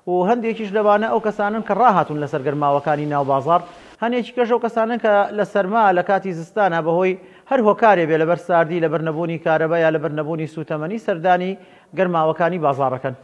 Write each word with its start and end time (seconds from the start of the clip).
و 0.09 0.13
هەندێکیش 0.31 0.71
لەوانە 0.77 1.07
ئەو 1.13 1.21
کەسانن 1.27 1.63
کە 1.69 1.75
ڕاهاتون 1.81 2.19
لەسەر 2.23 2.41
گەرماوەکانی 2.47 3.07
ناو 3.15 3.25
بازار 3.33 3.61
هەندێکی 4.03 4.35
کەژەو 4.39 4.59
کەسانن 4.65 4.99
کە 5.05 5.15
لە 5.39 5.45
سەرما 5.53 5.85
لە 5.99 6.03
کاتی 6.09 6.37
زستانە 6.41 6.79
بەهۆی 6.87 7.13
هەر 7.51 7.61
هۆکارێ 7.69 8.05
بێ 8.09 8.17
لە 8.23 8.27
بەر 8.31 8.41
ساردی 8.49 8.83
لە 8.85 8.89
بەرنەبوونی 8.93 9.43
کارەبە 9.45 9.79
یا 9.85 9.91
لە 9.95 9.99
بەرنەبوونی 10.05 10.49
سوتەمەنی 10.55 11.03
سەردانی 11.07 11.53
گەرماوەکانی 11.99 12.59
بازارەکەن. 12.65 13.15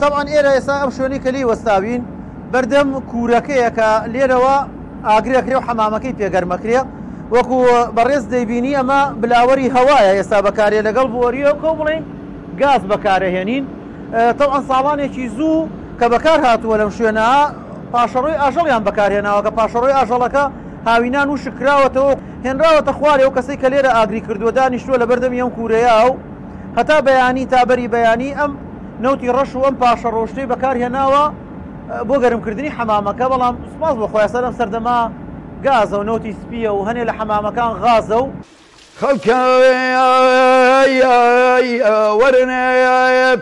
تەوان 0.00 0.26
ئێرە 0.32 0.50
ئێستا 0.56 0.74
ئەم 0.82 0.90
شوێنی 0.96 1.20
کەلی 1.24 1.44
وەستاوین 1.48 2.02
بەردەم 2.52 2.88
کوورەکەیە 3.10 3.70
کە 3.78 3.88
لێرەوە 4.14 4.56
ئاگرێکرێ 5.08 5.56
و 5.56 5.60
حەمامەکەی 5.68 6.12
پێگەرمەکرێ 6.18 6.80
وەکو 7.34 7.58
بەڕێز 7.96 8.24
دەیبینی 8.32 8.72
ئەمە 8.78 9.00
بلاوەری 9.20 9.70
هەوایە 9.76 10.10
ئێستا 10.16 10.38
بەکارێ 10.46 10.80
لەگەڵ 10.86 11.06
بۆریە 11.14 11.52
کۆ 11.62 11.70
بڵین 11.78 12.02
گاز 12.60 12.82
بەکارەهێنین 12.92 13.64
تەوان 14.38 14.62
ساڵانێکی 14.68 15.24
زوو 15.36 15.68
کە 16.00 16.06
بەکار 16.12 16.38
هاتووە 16.46 16.76
لەم 16.80 16.90
شوێنە 16.98 17.28
پاشەڕۆی 17.92 18.38
ئاژەڵیان 18.42 18.82
بەکارهێناوە 18.88 19.40
کە 19.46 19.50
پاشەڕۆی 19.58 19.96
ئاژەڵەکە 19.98 20.44
هاوینان 20.86 21.28
و 21.30 21.36
شکراوەتەوە 21.44 22.12
هێنراوەتە 22.46 22.92
خوارێ 22.98 23.24
و 23.26 23.34
کەسی 23.36 23.56
کە 23.62 23.68
لێرە 23.72 23.90
ئاگری 23.96 24.20
کردووە 24.26 24.52
دانیشتووە 24.58 24.98
لە 25.02 25.06
بەردەم 25.10 25.32
ئەم 25.40 25.50
کوورەیە 25.56 25.92
و 26.08 26.12
هەتا 26.78 26.96
بەیانی 27.06 27.44
تابەری 27.52 27.88
بەیانی 27.94 28.30
ئەم 28.38 28.52
نوتی 29.00 29.32
ڕەش 29.32 29.56
و 29.56 29.64
ئەم 29.64 29.76
پاشە 29.80 30.08
ڕۆشتەی 30.16 30.46
بەکارهێناوە 30.52 31.24
بۆ 32.08 32.14
گەرمکردنی 32.22 32.74
حەمامەکە 32.76 33.24
بەڵام 33.32 33.54
سپاس 33.72 33.96
بە 34.00 34.06
خۆی 34.12 34.26
سەرم 34.32 34.54
سەردەما 34.58 35.00
گازە 35.64 35.96
و 35.98 36.02
نوتی 36.02 36.32
سپیە 36.42 36.70
و 36.74 36.84
هەنێ 36.88 37.04
لە 37.08 37.12
حەمامەکان 37.18 37.72
غازە 37.82 38.16
و 38.22 38.28
خەڵکە 39.00 39.38
وەرنێ 42.20 42.64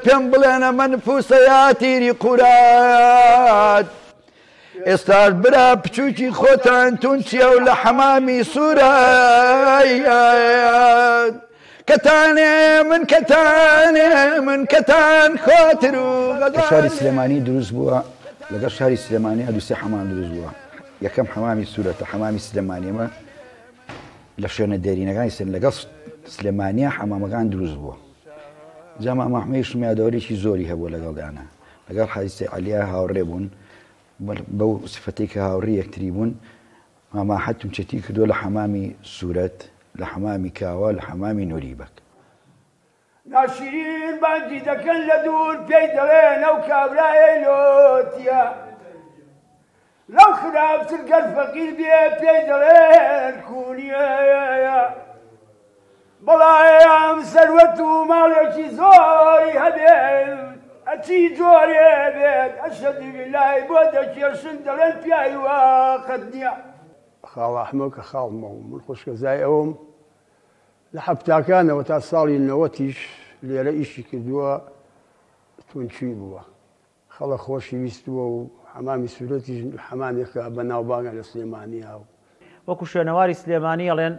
پێم 0.04 0.24
بڵێنە 0.30 0.70
من 0.78 0.92
پووسەیاتیری 1.04 2.12
قورات. 2.22 3.86
ئێستار 4.88 5.30
برا 5.42 5.68
بچووکی 5.84 6.28
خۆتان 6.38 6.90
تونچیە 7.02 7.44
و 7.54 7.64
لە 7.66 7.74
حەمامی 7.82 8.40
سوورە 8.52 8.92
كتاني 11.88 12.82
من 12.90 13.04
كتاني 13.04 14.40
من 14.46 14.66
كتان 14.66 15.38
خاطر 15.38 15.96
وغدار 15.98 16.62
شهر 16.70 16.88
سليماني 16.88 17.36
دروز 17.46 17.68
بووە 17.74 17.98
لەگەڵ 18.54 18.66
شاری 18.78 18.96
سلێمانی 19.04 19.44
هەدووسێ 19.48 19.72
حەمام 19.82 20.06
دروست 20.12 20.32
بووە 20.34 20.50
یەکەم 21.06 21.26
حەمامی 21.32 21.64
سوورەتە 21.74 22.04
حەمامی 22.12 22.40
سلێمانیمە 22.48 23.06
لە 24.42 24.46
شوێنە 24.54 24.78
غاي 25.16 25.30
سن 25.36 25.44
حمام 25.46 25.54
لەگەڵ 25.60 25.74
سلێمانیا 26.36 26.90
حەمامەکان 26.96 27.46
دروست 27.54 27.74
بووە 27.82 27.94
جامە 29.04 29.26
مەحمەیش 29.36 29.70
میادەوەێکی 29.80 30.34
زۆری 30.44 30.68
هەبوو 30.72 30.90
لەگەڵدانە 30.94 31.44
لەگەڵ 31.90 32.08
انا 32.16 32.52
علییا 32.52 32.86
حديث 32.86 33.24
بوون 33.28 33.44
بەو 34.58 34.72
بو 34.74 35.26
کە 35.34 35.36
هاوري 35.36 35.74
یەکتری 35.80 36.10
ما 37.14 37.22
ما 37.24 37.38
حتم 37.38 37.68
کردو 37.70 38.12
دول 38.12 38.32
حمامي 38.32 38.96
سوره 39.02 39.50
لحمامك 39.98 40.62
ولحمام 40.62 41.40
نريبك 41.40 41.90
ناشرين 43.26 44.20
بانجي 44.20 44.58
دكن 44.58 45.06
لدور 45.06 45.56
في 45.66 45.86
درين 45.86 46.44
او 46.44 46.60
كابراي 46.60 47.44
لوتيا 47.44 48.56
لو 50.08 50.32
خراب 50.34 50.86
تلقى 50.86 51.18
الفقير 51.24 51.74
بيه 51.76 52.08
في 52.08 52.46
درين 52.48 53.40
كونيا 53.48 54.90
بلا 56.20 56.78
يا 56.82 57.12
مسلوت 57.12 57.80
وما 57.80 58.26
لك 58.26 58.54
زوري 58.70 59.58
هبيب 59.58 60.58
اتي 60.88 61.34
جوري 61.36 61.78
هبيب 61.78 62.64
اشهد 62.64 63.00
بالله 63.12 63.66
بودك 63.66 64.16
يا 64.16 64.34
شندرين 64.34 65.00
في 65.00 65.14
اي 65.20 65.36
واخدني 65.36 66.48
خال 67.24 67.56
احمد 67.56 67.90
خال 67.92 68.32
مو 68.32 68.48
من 68.60 68.80
خشك 68.80 69.10
زي 69.10 69.44
لە 70.96 71.00
حەفتاکانەوە 71.08 71.82
تا 71.90 71.98
ساڵی 72.10 72.38
نەوەتیش 72.48 72.98
لێرە 73.48 73.72
ئیشی 73.80 74.02
کردووە 74.10 74.52
تونچوی 75.70 76.14
بووە 76.20 76.42
خەڵە 77.14 77.36
خۆشی 77.44 77.76
ویستووە 77.82 78.24
و 78.34 78.38
حەمامی 78.74 79.08
سوورەتی 79.14 79.56
حەمامێکە 79.86 80.42
بە 80.56 80.62
ناوبانگە 80.70 81.12
لە 81.18 81.22
سلێمانیا 81.30 81.92
و 82.00 82.04
وەکو 82.68 82.84
شوێنەواری 82.90 83.34
سلێمانی 83.42 83.90
ئەڵێن 83.90 84.14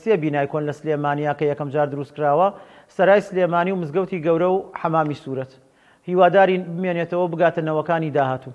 سێ 0.00 0.12
بینایکۆن 0.22 0.62
لە 0.68 0.72
سلێمانیا 0.80 1.32
کە 1.38 1.44
یەکەم 1.52 1.68
جار 1.74 1.88
دروست 1.94 2.12
کراوە 2.16 2.48
سەرای 2.96 3.20
سلێمانی 3.28 3.72
و 3.72 3.80
مزگەوتی 3.82 4.22
گەورە 4.26 4.48
و 4.54 4.58
حەمامی 4.80 5.16
سوورەت 5.22 5.52
هیوادارین 6.08 6.62
بمێنێتەوە 6.76 7.26
بگاتە 7.32 7.60
نەوەکانی 7.68 8.10
داهاتوو 8.16 8.54